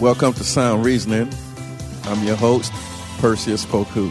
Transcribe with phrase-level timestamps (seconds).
[0.00, 1.32] Welcome to Sound Reasoning.
[2.04, 2.70] I'm your host,
[3.18, 4.10] Perseus Poku.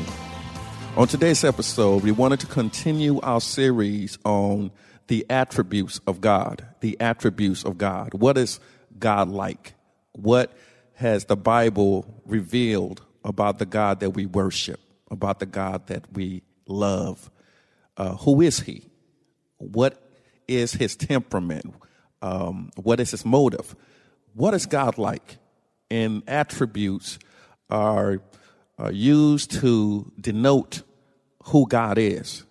[0.98, 4.72] On today's episode, we wanted to continue our series on
[5.10, 6.66] the attributes of God.
[6.80, 8.16] The attributes of God.
[8.16, 8.60] What is
[8.98, 9.76] God like?
[10.14, 10.58] What
[10.96, 14.80] has the Bible revealed about the God that we worship,
[15.12, 17.30] about the God that we love?
[17.96, 18.90] Uh, who is He?
[19.58, 20.02] What
[20.48, 21.76] is His temperament?
[22.24, 23.76] Um, what is His motive?
[24.34, 25.38] What is God like?
[25.90, 27.20] And attributes
[27.70, 28.22] are,
[28.78, 30.82] are used to denote
[31.46, 32.44] who God is.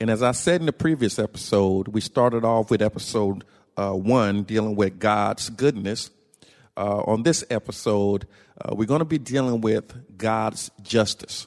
[0.00, 3.44] And as I said in the previous episode, we started off with episode
[3.76, 6.10] uh, one dealing with God's goodness.
[6.76, 8.26] Uh, on this episode,
[8.60, 11.46] uh, we're going to be dealing with God's justice.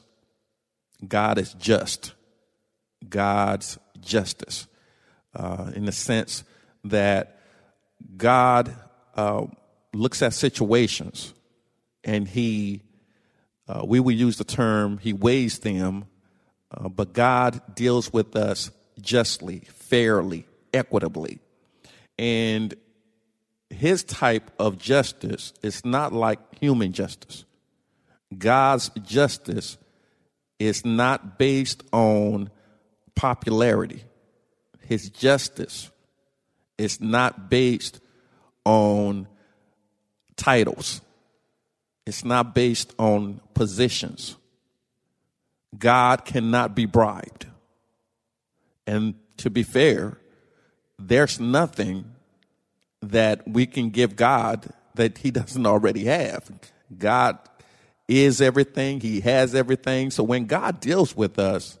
[1.06, 2.12] God is just.
[3.08, 4.66] God's justice.
[5.34, 6.44] Uh, in the sense
[6.84, 7.40] that
[8.16, 8.74] God
[9.16, 9.46] uh,
[9.94, 11.34] looks at situations
[12.02, 12.82] and he,
[13.68, 16.06] uh, we would use the term, he weighs them,
[16.70, 18.70] uh, but God deals with us
[19.00, 21.38] justly, fairly, equitably.
[22.18, 22.74] And
[23.70, 27.44] his type of justice is not like human justice.
[28.36, 29.78] God's justice
[30.58, 32.50] is not based on
[33.14, 34.04] popularity.
[34.80, 35.90] His justice
[36.78, 38.00] is not based
[38.64, 39.28] on
[40.36, 41.00] titles.
[42.06, 44.36] It's not based on positions.
[45.78, 47.46] God cannot be bribed.
[48.86, 50.18] And to be fair,
[50.98, 52.04] there's nothing
[53.00, 56.50] that we can give God that he doesn't already have.
[56.96, 57.38] God
[58.06, 60.10] is everything, he has everything.
[60.10, 61.78] So when God deals with us,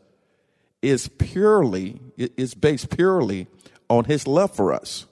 [0.84, 3.46] is purely is based purely
[3.88, 5.06] on his love for us.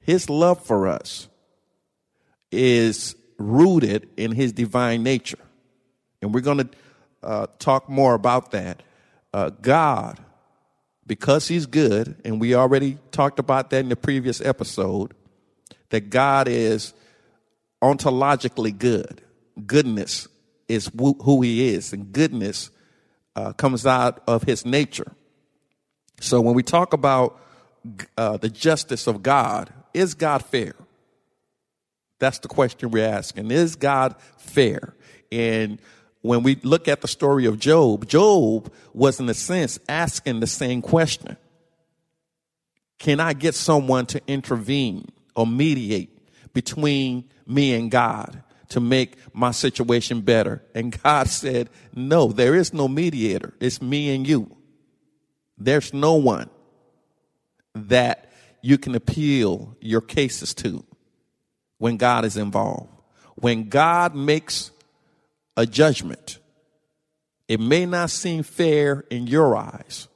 [0.00, 1.28] His love for us
[2.50, 5.38] is rooted in his divine nature.
[6.22, 6.68] And we're going to
[7.22, 8.82] uh, talk more about that.
[9.32, 10.18] Uh, God,
[11.06, 15.14] because he's good, and we already talked about that in the previous episode,
[15.90, 16.92] that God is
[17.82, 19.22] ontologically good.
[19.66, 20.28] Goodness
[20.68, 22.70] is who he is, and goodness
[23.34, 25.12] uh, comes out of his nature.
[26.20, 27.40] So when we talk about
[28.16, 30.74] uh, the justice of God, is God fair?
[32.20, 33.50] That's the question we're asking.
[33.50, 34.94] Is God fair?
[35.32, 35.80] And
[36.20, 40.46] when we look at the story of Job, Job was in a sense asking the
[40.46, 41.36] same question.
[42.98, 46.16] Can I get someone to intervene or mediate
[46.52, 50.62] between me and God to make my situation better?
[50.74, 53.54] And God said, no, there is no mediator.
[53.58, 54.54] It's me and you.
[55.56, 56.50] There's no one
[57.74, 60.84] that you can appeal your cases to
[61.80, 62.90] when God is involved.
[63.36, 64.70] When God makes
[65.56, 66.38] a judgment,
[67.48, 70.06] it may not seem fair in your eyes,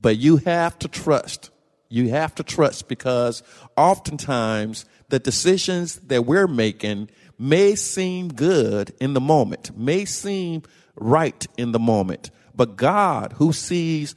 [0.00, 1.50] but you have to trust.
[1.88, 3.44] You have to trust because
[3.76, 10.64] oftentimes the decisions that we're making may seem good in the moment, may seem
[10.96, 14.16] right in the moment, but God, who sees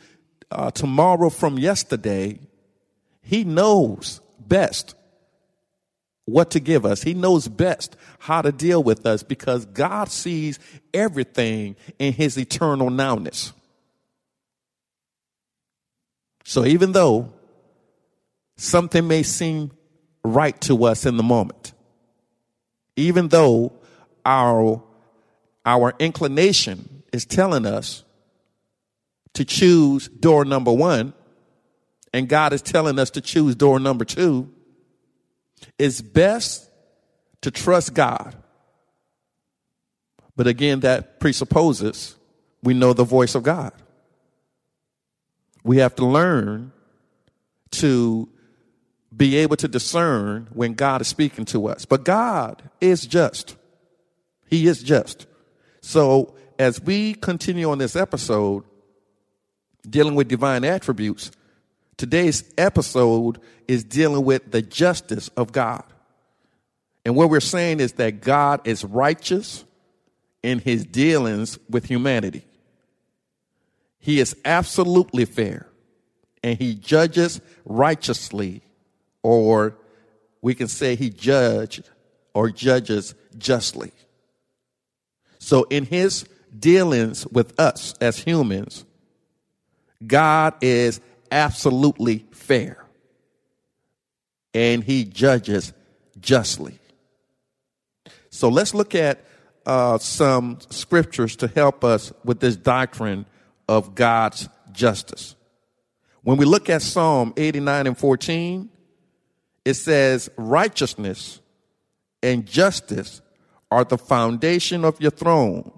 [0.50, 2.40] uh, tomorrow from yesterday,
[3.22, 4.96] He knows best
[6.31, 7.03] what to give us.
[7.03, 10.59] He knows best how to deal with us because God sees
[10.94, 13.53] everything in his eternal nowness.
[16.44, 17.34] So even though
[18.58, 19.72] something may seem
[20.24, 21.74] right to us in the moment,
[22.95, 23.74] even though
[24.25, 24.84] our,
[25.66, 28.04] our inclination is telling us
[29.34, 31.13] to choose door number one,
[32.13, 34.54] and God is telling us to choose door number two,
[35.78, 36.69] it's best
[37.42, 38.36] to trust God.
[40.36, 42.16] But again, that presupposes
[42.63, 43.74] we know the voice of God.
[45.63, 46.72] We have to learn
[47.72, 48.30] to
[49.16, 51.86] be able to discern when God is speaking to us.
[51.86, 53.56] But God is just.
[54.48, 55.28] He is just.
[55.81, 58.63] So as we continue on this episode,
[59.90, 61.31] dealing with divine attributes,
[62.01, 65.83] Today's episode is dealing with the justice of God.
[67.06, 69.63] And what we're saying is that God is righteous
[70.42, 72.44] in his dealings with humanity.
[74.00, 75.68] He is absolutely fair
[76.42, 78.63] and he judges righteously,
[79.21, 79.77] or
[80.42, 81.88] we can say he judged
[82.33, 83.92] or judges justly.
[85.38, 86.25] So in his
[86.57, 88.86] dealings with us as humans,
[90.07, 91.00] God is
[91.31, 92.86] absolutely fair
[94.54, 95.74] and he judges
[96.19, 96.80] justly.
[98.30, 99.24] So let's look at
[99.66, 103.25] uh, some scriptures to help us with this doctrine
[103.68, 105.36] of God's justice.
[106.24, 108.69] When we look at Psalm 89 and 14,
[109.66, 111.39] it says, Righteousness
[112.22, 113.22] and justice
[113.69, 115.72] are the foundation of your throne.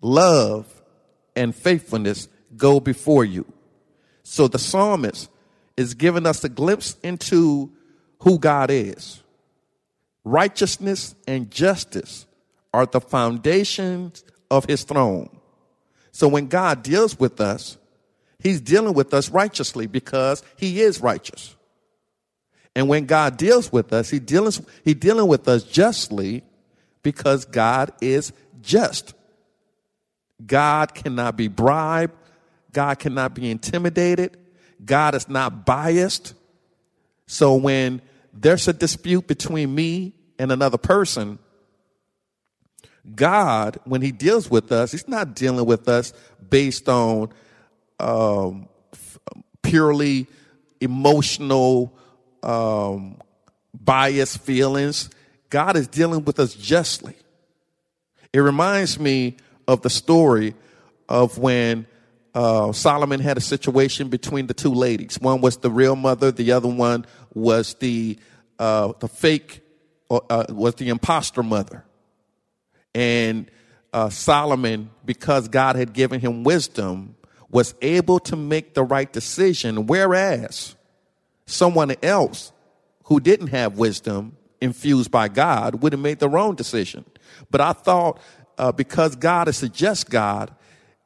[0.00, 0.82] Love
[1.36, 3.46] and faithfulness go before you.
[4.24, 5.30] So the psalmist
[5.76, 7.70] is giving us a glimpse into
[8.20, 9.22] who God is.
[10.24, 12.26] Righteousness and justice
[12.72, 15.28] are the foundations of his throne.
[16.10, 17.76] So when God deals with us,
[18.38, 21.54] he's dealing with us righteously because he is righteous.
[22.74, 26.42] And when God deals with us, he deals he dealing with us justly
[27.02, 28.32] because God is
[28.62, 29.14] just.
[30.44, 32.14] God cannot be bribed.
[32.74, 34.36] God cannot be intimidated.
[34.84, 36.34] God is not biased.
[37.26, 41.38] So when there's a dispute between me and another person,
[43.14, 46.12] God, when He deals with us, He's not dealing with us
[46.50, 47.30] based on
[48.00, 48.68] um,
[49.62, 50.26] purely
[50.80, 51.96] emotional,
[52.42, 53.18] um,
[53.72, 55.10] biased feelings.
[55.48, 57.14] God is dealing with us justly.
[58.32, 59.36] It reminds me
[59.68, 60.54] of the story
[61.08, 61.86] of when
[62.34, 65.20] uh, Solomon had a situation between the two ladies.
[65.20, 68.18] One was the real mother, the other one was the
[68.58, 69.62] uh, the fake,
[70.10, 71.84] uh, was the impostor mother.
[72.94, 73.50] And
[73.92, 77.16] uh, Solomon, because God had given him wisdom,
[77.50, 80.74] was able to make the right decision, whereas
[81.46, 82.52] someone else
[83.04, 87.04] who didn't have wisdom infused by God would have made the wrong decision.
[87.50, 88.20] But I thought
[88.58, 90.54] uh, because God is a just God,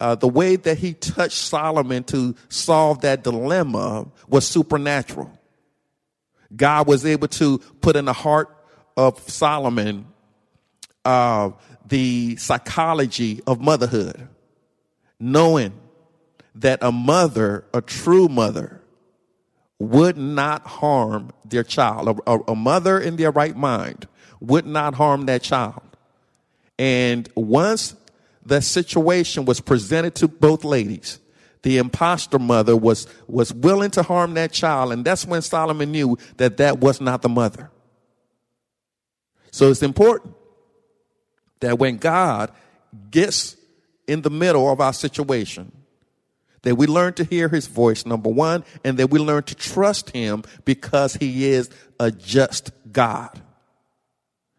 [0.01, 5.31] uh, the way that he touched Solomon to solve that dilemma was supernatural.
[6.55, 8.49] God was able to put in the heart
[8.97, 10.07] of Solomon
[11.05, 11.51] uh,
[11.87, 14.29] the psychology of motherhood,
[15.19, 15.73] knowing
[16.55, 18.83] that a mother, a true mother,
[19.79, 22.21] would not harm their child.
[22.27, 24.09] A, a, mother in their right mind
[24.41, 25.83] would not harm that child.
[26.79, 27.95] And once
[28.49, 31.21] the situation was presented to both ladies,
[31.63, 34.93] the impostor mother was, was willing to harm that child.
[34.93, 37.71] And that's when Solomon knew that that was not the mother.
[39.51, 40.35] So it's important
[41.61, 42.53] that when God
[43.11, 43.57] gets
[44.07, 45.73] in the middle of our situation,
[46.63, 50.11] that we learn to hear his voice, number one, and that we learn to trust
[50.11, 51.69] him because he is
[52.01, 53.43] a just God.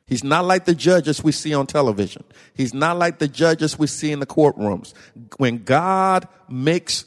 [0.10, 2.24] He's not like the judges we see on television.
[2.56, 4.94] He's not like the judges we see in the courtrooms.
[5.38, 7.06] When God makes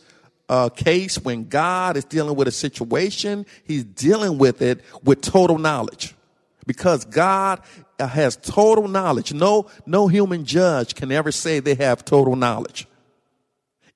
[0.49, 5.59] a case, when God is dealing with a situation, he's dealing with it with total
[5.59, 6.15] knowledge.
[6.65, 7.61] Because God
[7.99, 9.33] has total knowledge.
[9.33, 12.87] No, no human judge can ever say they have total knowledge.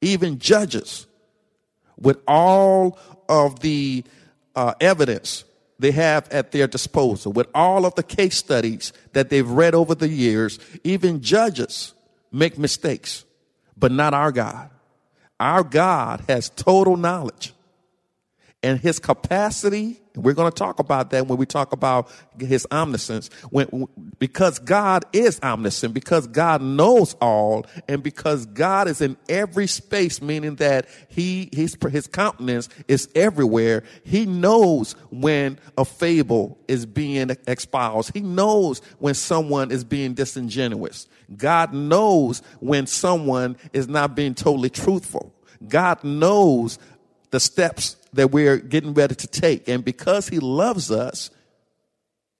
[0.00, 1.06] Even judges,
[1.96, 2.98] with all
[3.28, 4.04] of the
[4.54, 5.44] uh, evidence
[5.78, 9.94] they have at their disposal, with all of the case studies that they've read over
[9.94, 11.94] the years, even judges
[12.32, 13.24] make mistakes,
[13.76, 14.70] but not our God.
[15.38, 17.52] Our God has total knowledge
[18.66, 23.28] and his capacity we're going to talk about that when we talk about his omniscience.
[23.50, 23.86] When,
[24.18, 30.22] because God is omniscient, because God knows all, and because God is in every space,
[30.22, 33.82] meaning that he, his, his countenance is everywhere.
[34.04, 38.12] He knows when a fable is being espoused.
[38.14, 41.08] He knows when someone is being disingenuous.
[41.36, 45.34] God knows when someone is not being totally truthful.
[45.68, 46.78] God knows
[47.30, 49.68] the steps that we're getting ready to take.
[49.68, 51.30] And because he loves us,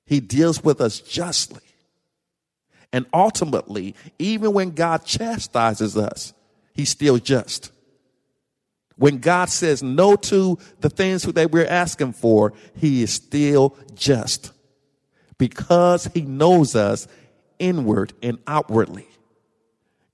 [0.07, 1.61] he deals with us justly.
[2.93, 6.33] And ultimately, even when God chastises us,
[6.73, 7.73] he's still just.
[8.97, 14.53] When God says no to the things that we're asking for, he is still just
[15.37, 17.07] because he knows us
[17.59, 19.07] inward and outwardly.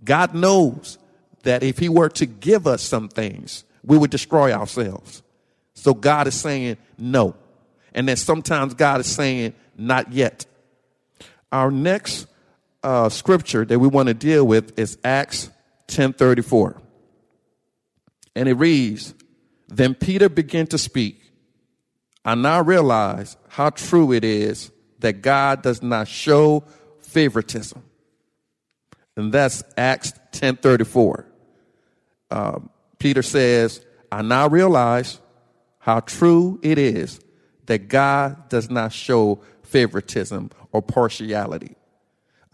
[0.02, 0.98] God knows
[1.44, 5.22] that if he were to give us some things, we would destroy ourselves.
[5.74, 7.34] So God is saying no.
[7.94, 10.46] And then sometimes God is saying not yet.
[11.50, 12.26] our next
[12.82, 15.50] uh, scripture that we want to deal with is Acts
[15.88, 16.80] 10:34.
[18.34, 19.14] And it reads,
[19.68, 21.20] Then Peter began to speak.
[22.24, 24.70] I now realize how true it is
[25.00, 26.64] that God does not show
[27.00, 27.82] favoritism.
[29.16, 31.26] And that's Acts 10:34.
[32.30, 32.70] Um,
[33.02, 35.20] Peter says, I now realize
[35.80, 37.18] how true it is
[37.66, 41.74] that God does not show favoritism or partiality.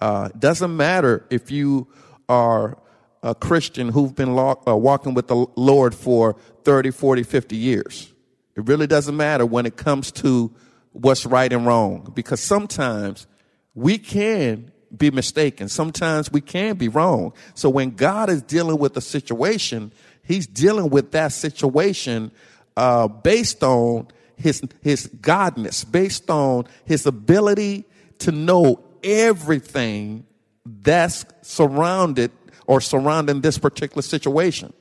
[0.00, 1.87] Uh, doesn't matter if you
[2.31, 2.78] are
[3.23, 8.11] a Christian who've been lo- uh, walking with the Lord for 30, 40, 50 years.
[8.57, 10.50] It really doesn't matter when it comes to
[10.93, 13.26] what's right and wrong because sometimes
[13.75, 15.69] we can be mistaken.
[15.69, 17.33] Sometimes we can be wrong.
[17.55, 19.93] So when God is dealing with a situation,
[20.29, 22.31] he's dealing with that situation
[22.77, 24.07] uh, based on
[24.37, 27.87] his his godness, based on his ability
[28.19, 30.25] to know everything
[30.65, 32.31] that's surrounded
[32.67, 34.73] or surrounding this particular situation.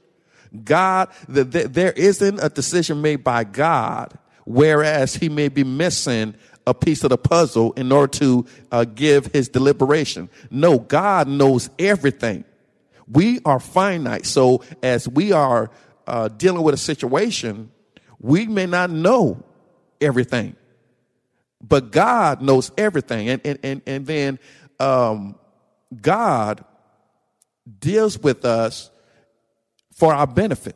[0.64, 6.36] God, the, the, there isn't a decision made by God, whereas he may be missing
[6.66, 10.30] a piece of the puzzle in order to uh, give his deliberation.
[10.52, 12.44] No, God knows everything.
[13.12, 14.26] We are finite.
[14.26, 15.72] So as we are
[16.06, 17.72] uh, dealing with a situation,
[18.20, 19.44] we may not know
[20.02, 20.56] everything,
[21.62, 23.30] but God knows everything.
[23.30, 24.40] And, and, and, and then
[24.80, 25.36] um,
[26.02, 26.64] God
[27.80, 28.90] deals with us
[29.94, 30.76] for our benefit.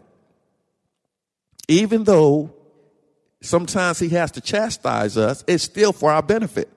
[1.67, 2.53] Even though
[3.41, 6.69] sometimes he has to chastise us, it's still for our benefit.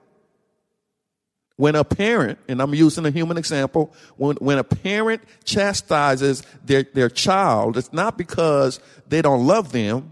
[1.56, 6.82] When a parent, and I'm using a human example, when, when a parent chastises their,
[6.82, 10.10] their child, it's not because they don't love them,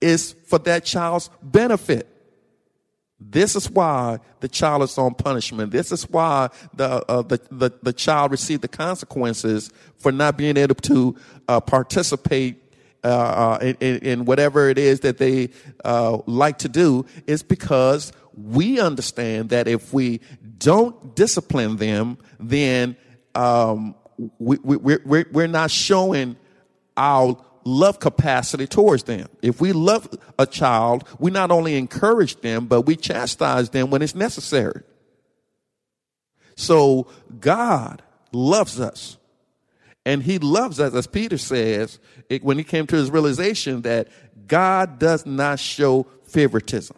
[0.00, 2.08] it's for that child's benefit.
[3.30, 5.70] This is why the child is on punishment.
[5.70, 10.56] This is why the, uh, the, the, the, child received the consequences for not being
[10.56, 11.14] able to
[11.48, 12.58] uh, participate
[13.04, 15.50] uh, uh in, in, whatever it is that they
[15.84, 20.20] uh, like to do is because we understand that if we
[20.58, 22.96] don't discipline them, then
[23.34, 23.94] um,
[24.38, 26.36] we, we, we're, we're not showing
[26.96, 29.28] our love capacity towards them.
[29.40, 30.08] If we love
[30.38, 34.82] a child, we not only encourage them, but we chastise them when it's necessary.
[36.56, 37.06] So
[37.40, 39.18] God loves us.
[40.04, 44.08] And he loves us, as Peter says, it, when he came to his realization that
[44.48, 46.96] God does not show favoritism.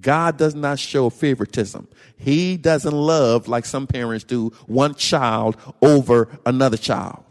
[0.00, 1.88] God does not show favoritism.
[2.16, 7.22] He doesn't love, like some parents do, one child over another child.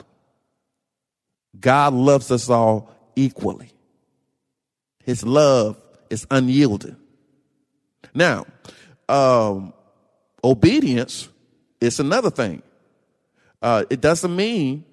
[1.60, 3.72] God loves us all equally.
[5.04, 5.78] His love
[6.10, 6.96] is unyielding.
[8.14, 8.46] Now,
[9.10, 9.74] um,
[10.44, 11.28] obedience
[11.82, 12.62] is another thing.
[13.62, 14.86] Uh, it doesn't mean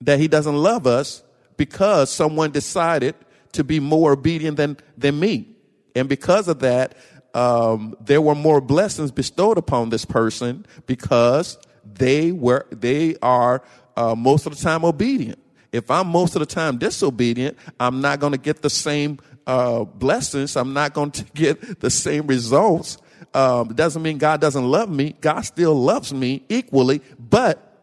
[0.00, 1.22] that he doesn't love us
[1.56, 3.14] because someone decided
[3.52, 5.53] to be more obedient than, than me.
[5.94, 6.96] And because of that,
[7.34, 13.62] um, there were more blessings bestowed upon this person because they were, they are
[13.96, 15.38] uh, most of the time obedient.
[15.72, 19.84] If I'm most of the time disobedient, I'm not going to get the same uh,
[19.84, 20.56] blessings.
[20.56, 22.98] I'm not going to get the same results.
[23.32, 25.16] Um, it doesn't mean God doesn't love me.
[25.20, 27.74] God still loves me equally, but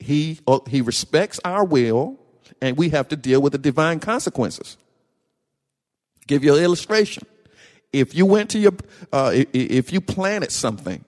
[0.00, 2.18] he uh, he respects our will,
[2.60, 4.76] and we have to deal with the divine consequences.
[6.30, 7.26] Give you an illustration.
[7.92, 8.70] If you went to your,
[9.12, 11.04] uh, if you planted something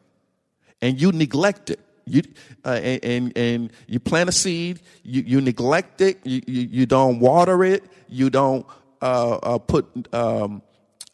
[0.81, 2.23] and you neglect it, you
[2.65, 7.21] uh, and, and, you plant a seed, you, you neglect it, you, you, you don't
[7.21, 8.67] water it, you don't
[9.01, 10.61] uh, uh, put um,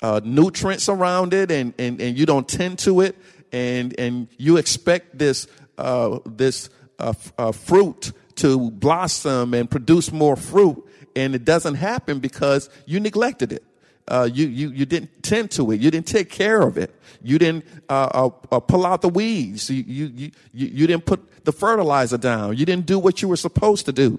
[0.00, 3.14] uh, nutrients around it, and, and, and you don't tend to it,
[3.52, 5.46] and and you expect this
[5.76, 7.12] uh, this uh,
[7.52, 10.82] fruit to blossom and produce more fruit,
[11.14, 13.64] and it doesn't happen because you neglected it
[14.08, 15.80] uh, you, you, you didn't tend to it.
[15.80, 16.94] You didn't take care of it.
[17.22, 19.70] You didn't uh, uh, uh, pull out the weeds.
[19.70, 22.56] You, you, you, you didn't put the fertilizer down.
[22.56, 24.18] You didn't do what you were supposed to do.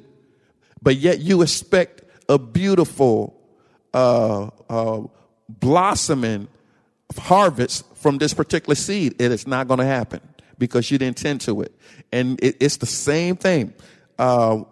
[0.81, 3.39] But yet you expect a beautiful
[3.93, 4.49] uh,
[5.47, 6.47] blossoming
[7.17, 9.15] harvest from this particular seed.
[9.19, 10.21] It is not going to happen
[10.57, 11.73] because you didn't tend to it.
[12.11, 13.73] And it, it's the same thing.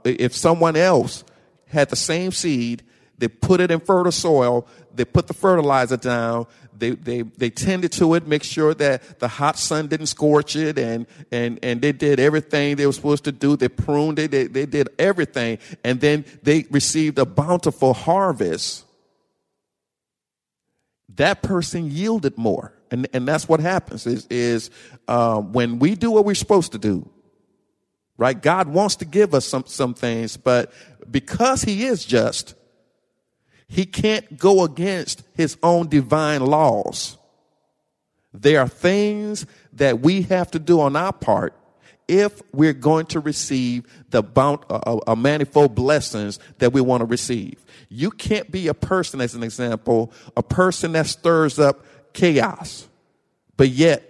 [0.05, 1.24] if someone else
[1.67, 2.83] had the same seed,
[3.17, 6.47] they put it in fertile soil, they put the fertilizer down.
[6.77, 10.77] They, they, they tended to it, make sure that the hot sun didn't scorch it,
[10.77, 13.57] and, and, and they did everything they were supposed to do.
[13.57, 18.86] They pruned it, they, they did everything, and then they received a bountiful harvest.
[21.17, 22.74] that person yielded more.
[22.89, 24.69] And, and that's what happens is, is
[25.07, 27.09] uh, when we do what we're supposed to do,
[28.17, 28.39] right?
[28.39, 30.71] God wants to give us some, some things, but
[31.09, 32.55] because he is just,
[33.67, 37.17] he can't go against his own divine laws.
[38.33, 41.53] There are things that we have to do on our part
[42.07, 47.05] if we're going to receive the bound, uh, uh, manifold blessings that we want to
[47.05, 47.65] receive.
[47.89, 52.88] You can't be a person, as an example, a person that stirs up chaos,
[53.57, 54.03] but yet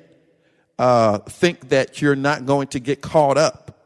[0.78, 3.80] uh, think that you're not going to get caught up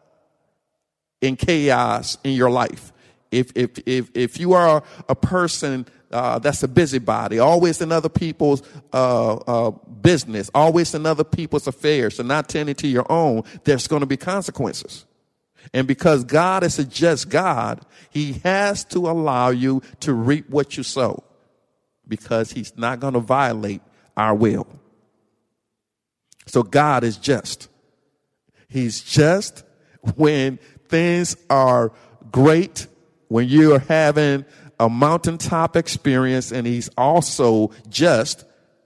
[1.21, 2.90] in chaos in your life.
[3.31, 8.09] If if if if you are a person uh, that's a busybody, always in other
[8.09, 8.61] people's
[8.91, 13.87] uh, uh, business, always in other people's affairs, and not tending to your own, there's
[13.87, 15.05] going to be consequences.
[15.73, 20.75] And because God is a just God, He has to allow you to reap what
[20.75, 21.23] you sow
[22.07, 23.81] because He's not going to violate
[24.17, 24.67] our will.
[26.45, 27.69] So God is just.
[28.67, 29.63] He's just
[30.15, 30.57] when
[30.89, 31.91] things are
[32.31, 32.87] great,
[33.31, 34.43] when you are having
[34.77, 38.43] a mountaintop experience, and He's also just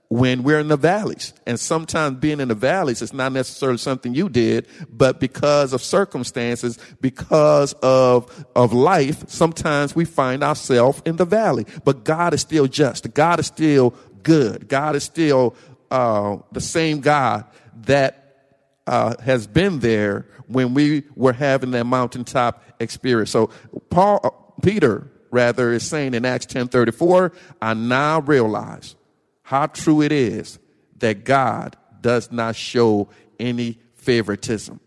[0.08, 1.34] when we're in the valleys.
[1.48, 5.82] And sometimes being in the valleys is not necessarily something you did, but because of
[5.82, 11.66] circumstances, because of, of life, sometimes we find ourselves in the valley.
[11.84, 13.12] But God is still just.
[13.14, 14.68] God is still good.
[14.68, 15.56] God is still
[15.90, 17.46] uh, the same God
[17.86, 18.26] that
[18.86, 23.30] uh, has been there when we were having that mountaintop experience.
[23.30, 23.50] So
[23.90, 24.30] Paul, uh,
[24.62, 28.96] Peter, rather, is saying in Acts ten thirty four, I now realize
[29.42, 30.58] how true it is
[30.98, 34.80] that God does not show any favoritism.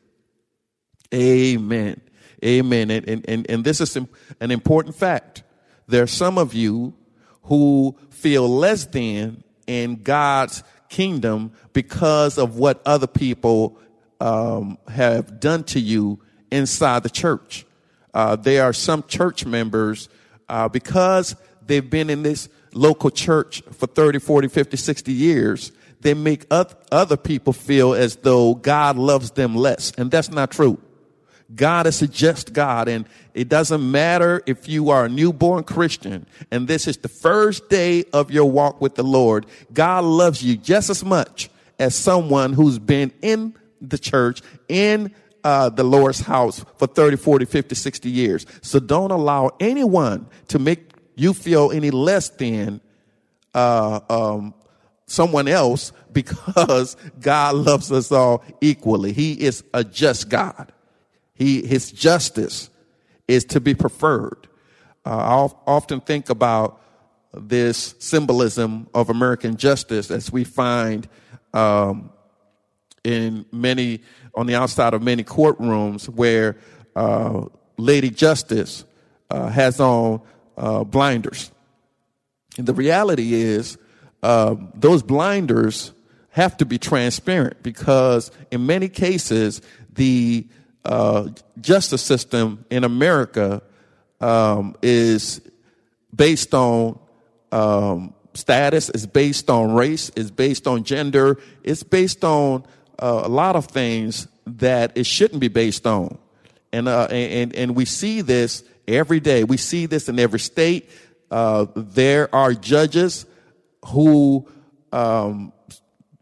[1.14, 2.02] Amen.
[2.44, 2.92] Amen.
[2.92, 5.44] And, and, and this is an important fact.
[5.88, 6.94] There are some of you
[7.44, 13.78] who feel less than in God's kingdom because of what other people
[14.20, 16.20] um, have done to you
[16.52, 17.66] inside the church.
[18.14, 20.10] Uh, there are some church members
[20.48, 26.14] uh, because they've been in this local church for 30, 40, 50, 60 years, they
[26.14, 29.92] make other people feel as though God loves them less.
[29.98, 30.80] And that's not true.
[31.54, 36.28] God is a just God, and it doesn't matter if you are a newborn Christian
[36.52, 39.48] and this is the first day of your walk with the Lord.
[39.74, 45.70] God loves you just as much as someone who's been in the church, in uh,
[45.70, 48.46] the Lord's house for 30, 40, 50, 60 years.
[48.62, 52.82] So don't allow anyone to make you feel any less than
[53.54, 54.54] uh, um,
[55.06, 59.14] someone else because God loves us all equally.
[59.14, 60.72] He is a just God.
[61.34, 62.70] He, his justice
[63.28, 64.48] is to be preferred.
[65.06, 66.82] Uh, I often think about
[67.34, 71.08] this symbolism of American justice as we find
[71.54, 72.12] um,
[73.04, 74.02] in many,
[74.36, 76.58] on the outside of many courtrooms where
[76.96, 77.46] uh,
[77.78, 78.84] Lady Justice
[79.30, 80.22] uh, has on
[80.58, 81.52] uh, blinders.
[82.58, 83.78] And the reality is,
[84.22, 85.94] uh, those blinders
[86.32, 89.62] have to be transparent because in many cases,
[89.94, 90.46] the
[90.86, 93.62] uh, justice system in America
[94.22, 95.42] um, is
[96.16, 97.00] based on
[97.52, 102.64] um, status, is based on race, is based on gender, it's based on
[103.00, 106.18] uh, a lot of things that it shouldn't be based on.
[106.72, 109.44] And, uh, and, and we see this every day.
[109.44, 110.90] We see this in every state.
[111.32, 113.26] Uh, there are judges
[113.88, 114.48] who
[114.92, 115.54] um,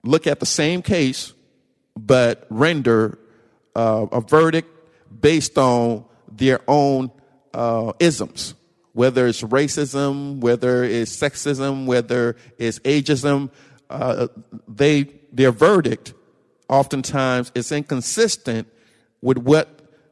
[0.04, 1.34] look at the same case
[1.98, 3.18] but render
[3.76, 4.70] uh, a verdict
[5.20, 7.12] based on their own
[7.54, 8.54] uh, isms,
[8.94, 13.50] whether it's racism, whether it's sexism, whether it's ageism.
[13.90, 14.28] Uh,
[14.68, 16.13] they their verdict
[16.69, 18.67] oftentimes is inconsistent
[19.21, 19.67] with what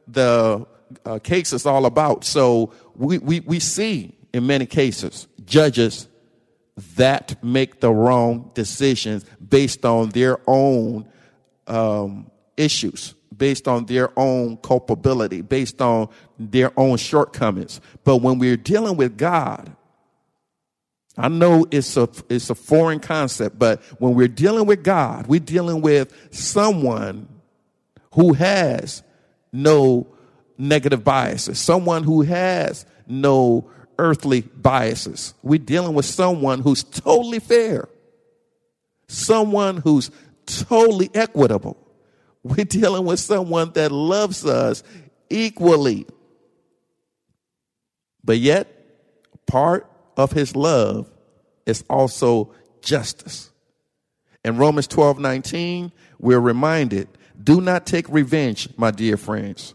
[0.08, 0.66] the
[1.04, 2.24] uh, case is all about.
[2.24, 6.08] So we, we, we see in many cases judges
[6.96, 11.08] that make the wrong decisions based on their own
[11.66, 17.80] um, issues, based on their own culpability, based on their own shortcomings.
[18.04, 19.74] But when we're dealing with God,
[21.16, 25.40] I know it's a it's a foreign concept, but when we're dealing with God, we're
[25.40, 27.28] dealing with someone
[28.12, 29.02] who has
[29.52, 30.06] no
[30.58, 35.34] negative biases, someone who has no earthly biases.
[35.42, 37.88] We're dealing with someone who's totally fair,
[39.08, 40.10] someone who's
[40.44, 41.76] totally equitable.
[42.42, 44.82] We're dealing with someone that loves us
[45.30, 46.06] equally.
[48.22, 48.68] But yet,
[49.46, 51.10] part of his love
[51.66, 52.52] is also
[52.82, 53.50] justice.
[54.44, 57.08] In Romans 12 19, we're reminded
[57.42, 59.74] do not take revenge, my dear friends.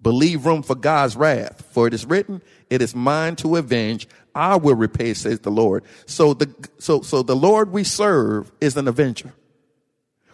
[0.00, 4.06] but leave room for God's wrath, for it is written, It is mine to avenge.
[4.34, 5.82] I will repay, says the Lord.
[6.06, 9.32] So the, so, so the Lord we serve is an avenger.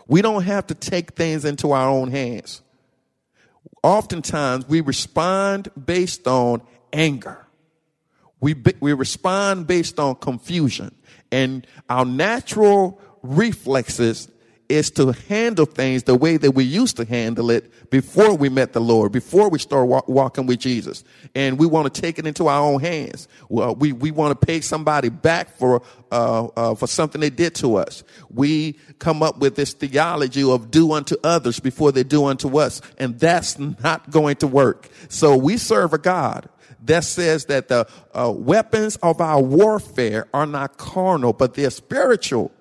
[0.07, 2.61] We don't have to take things into our own hands.
[3.83, 6.61] Oftentimes we respond based on
[6.93, 7.44] anger.
[8.45, 10.95] We, we respond based on confusion
[11.33, 14.29] and our natural reflexes
[14.69, 18.75] is to handle things the way that we used to handle it before we met
[18.75, 21.05] the Lord, before we start walk, walking with Jesus.
[21.35, 23.29] And we want to take it into our own hands.
[23.49, 25.81] Well, we, we want to pay somebody back for,
[26.13, 28.05] uh, uh, for something they did to us.
[28.29, 32.83] We come up with this theology of do unto others before they do unto us.
[32.99, 34.91] And that's not going to work.
[35.09, 36.51] So we serve a God
[36.85, 42.53] that says that the uh, weapons of our warfare are not carnal, but they're spiritual.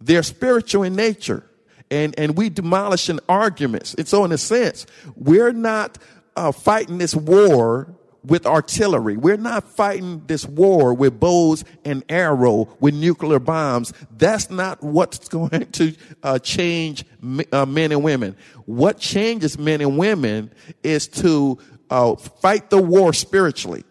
[0.00, 1.44] They're spiritual in nature.
[1.90, 3.94] And, and we demolishing arguments.
[3.94, 5.98] And so in a sense, we're not
[6.34, 9.16] uh, fighting this war with artillery.
[9.16, 13.92] We're not fighting this war with bows and arrow with nuclear bombs.
[14.16, 17.04] That's not what's going to uh, change
[17.52, 18.36] uh, men and women.
[18.64, 20.50] What changes men and women
[20.82, 21.58] is to
[21.90, 23.84] uh, fight the war spiritually.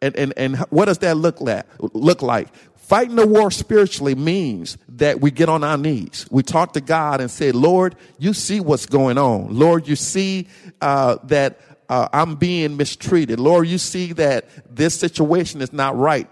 [0.00, 1.64] And, and, and what does that look like?
[1.78, 2.48] Look like?
[2.76, 6.26] Fighting the war spiritually means that we get on our knees.
[6.30, 9.56] We talk to God and say, Lord, you see what's going on.
[9.56, 10.48] Lord, you see
[10.80, 13.38] uh, that uh, I'm being mistreated.
[13.38, 16.28] Lord, you see that this situation is not right.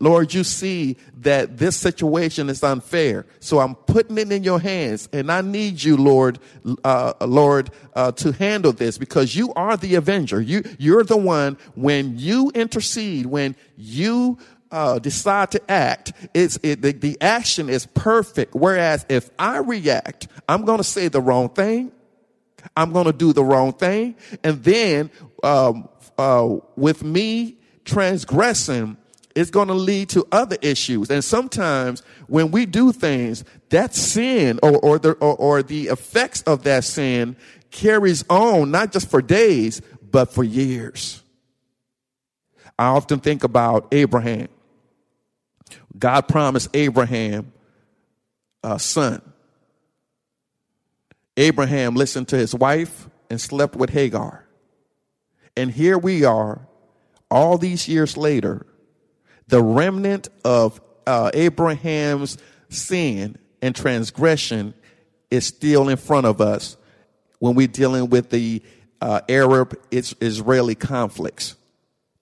[0.00, 3.26] Lord, you see that this situation is unfair.
[3.40, 6.38] So I'm putting it in your hands and I need you, Lord,
[6.82, 10.40] uh, Lord, uh, to handle this because you are the avenger.
[10.40, 14.38] You, you're the one when you intercede, when you
[14.70, 18.54] uh, decide to act, it's it, the, the action is perfect.
[18.54, 21.92] Whereas if I react, I'm going to say the wrong thing.
[22.76, 25.10] I'm going to do the wrong thing, and then
[25.42, 28.96] um, uh, with me transgressing,
[29.34, 31.10] it's going to lead to other issues.
[31.10, 36.42] And sometimes when we do things, that sin or, or, the, or, or the effects
[36.42, 37.36] of that sin
[37.70, 41.22] carries on, not just for days, but for years.
[42.78, 44.48] I often think about Abraham.
[45.98, 47.52] God promised Abraham
[48.62, 49.20] a son.
[51.36, 54.46] Abraham listened to his wife and slept with Hagar.
[55.56, 56.66] And here we are,
[57.30, 58.66] all these years later,
[59.48, 64.74] the remnant of uh, Abraham's sin and transgression
[65.30, 66.76] is still in front of us
[67.38, 68.62] when we're dealing with the
[69.00, 71.56] uh, Arab Israeli conflicts.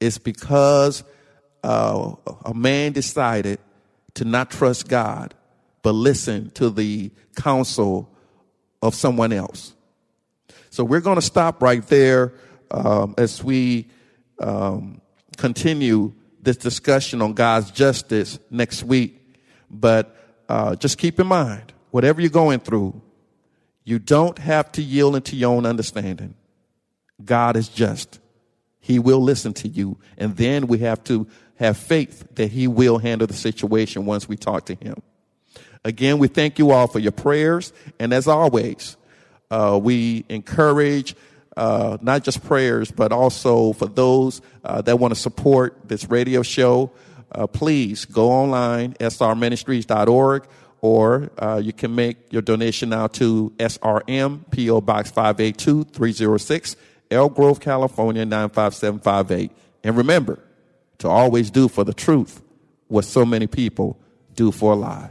[0.01, 1.05] It's because
[1.63, 3.61] uh, a man decided
[4.15, 5.35] to not trust God,
[5.83, 8.11] but listen to the counsel
[8.83, 9.75] of someone else.
[10.71, 12.33] So we're going to stop right there
[12.71, 13.89] um, as we
[14.41, 15.01] um,
[15.37, 19.39] continue this discussion on God's justice next week.
[19.71, 20.15] But
[20.49, 23.01] uh, just keep in mind, whatever you're going through,
[23.85, 26.35] you don't have to yield into your own understanding.
[27.25, 28.21] God is just.
[28.81, 29.99] He will listen to you.
[30.19, 31.27] And then we have to
[31.57, 35.01] have faith that He will handle the situation once we talk to Him.
[35.85, 37.73] Again, we thank you all for your prayers.
[37.99, 38.97] And as always,
[39.51, 41.15] uh, we encourage
[41.57, 46.43] uh, not just prayers, but also for those uh, that want to support this radio
[46.43, 46.91] show,
[47.33, 50.47] uh, please go online, srministries.org,
[50.81, 54.81] or uh, you can make your donation now to SRM, P.O.
[54.81, 56.77] Box 582 306,
[57.11, 59.51] Elk Grove, California 95758.
[59.85, 60.39] And remember
[60.99, 62.43] to always do for the truth
[62.89, 63.99] what so many people
[64.35, 65.11] do for a lie.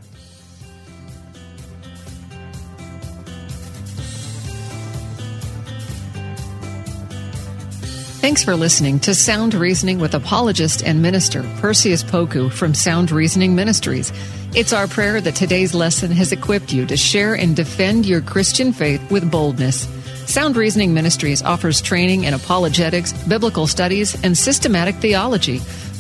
[8.22, 13.56] Thanks for listening to Sound Reasoning with apologist and minister Perseus Poku from Sound Reasoning
[13.56, 14.14] Ministries.
[14.54, 18.74] It's our prayer that today's lesson has equipped you to share and defend your Christian
[18.74, 19.88] faith with boldness.
[20.32, 25.60] Sound Reasoning Ministries offers training in apologetics, biblical studies, and systematic theology.